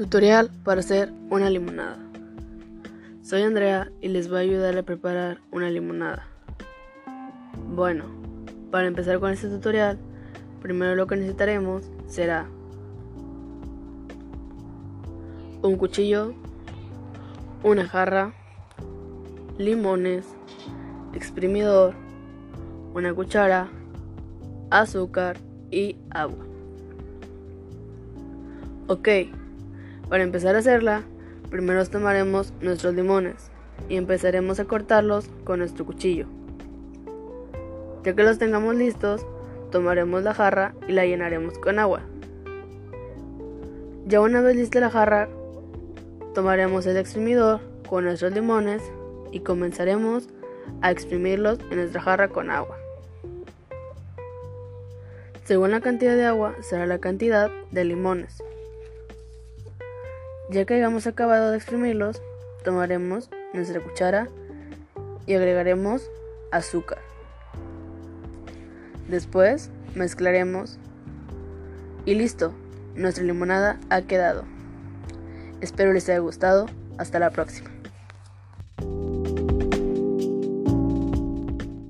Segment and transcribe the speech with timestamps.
[0.00, 1.98] Tutorial para hacer una limonada.
[3.20, 6.26] Soy Andrea y les voy a ayudar a preparar una limonada.
[7.68, 8.06] Bueno,
[8.70, 9.98] para empezar con este tutorial,
[10.62, 12.46] primero lo que necesitaremos será
[15.60, 16.32] un cuchillo,
[17.62, 18.32] una jarra,
[19.58, 20.24] limones,
[21.12, 21.92] exprimidor,
[22.94, 23.68] una cuchara,
[24.70, 25.36] azúcar
[25.70, 26.46] y agua.
[28.86, 29.08] Ok,
[30.10, 31.04] para empezar a hacerla,
[31.50, 33.50] primero tomaremos nuestros limones
[33.88, 36.26] y empezaremos a cortarlos con nuestro cuchillo.
[38.04, 39.24] Ya que los tengamos listos,
[39.70, 42.00] tomaremos la jarra y la llenaremos con agua.
[44.06, 45.28] Ya una vez lista la jarra,
[46.34, 48.82] tomaremos el exprimidor con nuestros limones
[49.30, 50.28] y comenzaremos
[50.82, 52.76] a exprimirlos en nuestra jarra con agua.
[55.44, 58.42] Según la cantidad de agua será la cantidad de limones.
[60.50, 62.20] Ya que hayamos acabado de exprimirlos,
[62.64, 64.28] tomaremos nuestra cuchara
[65.26, 66.10] y agregaremos
[66.50, 66.98] azúcar.
[69.08, 70.78] Después mezclaremos
[72.04, 72.52] y listo,
[72.96, 74.44] nuestra limonada ha quedado.
[75.60, 76.66] Espero les haya gustado.
[76.98, 77.70] Hasta la próxima.